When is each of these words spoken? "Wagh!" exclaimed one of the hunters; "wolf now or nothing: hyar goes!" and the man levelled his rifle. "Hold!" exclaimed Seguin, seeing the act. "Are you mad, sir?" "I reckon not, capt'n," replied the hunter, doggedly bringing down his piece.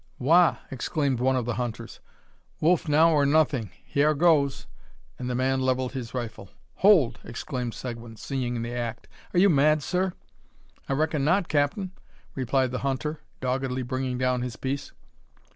"Wagh!" 0.17 0.57
exclaimed 0.71 1.19
one 1.19 1.35
of 1.35 1.45
the 1.45 1.53
hunters; 1.61 1.99
"wolf 2.59 2.89
now 2.89 3.11
or 3.11 3.23
nothing: 3.23 3.69
hyar 3.87 4.15
goes!" 4.15 4.65
and 5.19 5.29
the 5.29 5.35
man 5.35 5.59
levelled 5.61 5.91
his 5.91 6.11
rifle. 6.15 6.49
"Hold!" 6.77 7.19
exclaimed 7.23 7.75
Seguin, 7.75 8.15
seeing 8.15 8.63
the 8.63 8.73
act. 8.73 9.07
"Are 9.35 9.39
you 9.39 9.47
mad, 9.47 9.83
sir?" 9.83 10.13
"I 10.89 10.93
reckon 10.93 11.23
not, 11.23 11.49
capt'n," 11.49 11.91
replied 12.33 12.71
the 12.71 12.79
hunter, 12.79 13.19
doggedly 13.41 13.83
bringing 13.83 14.17
down 14.17 14.41
his 14.41 14.55
piece. 14.55 14.91